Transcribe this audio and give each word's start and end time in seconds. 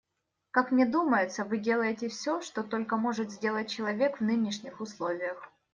Как 0.49 0.71
мне 0.71 0.87
думается, 0.87 1.45
вы 1.45 1.59
делаете 1.59 2.09
все, 2.09 2.41
что 2.41 2.63
только 2.63 2.97
может 2.97 3.29
сделать 3.29 3.69
человек 3.69 4.17
в 4.17 4.21
нынешних 4.23 4.81
условиях. 4.81 5.51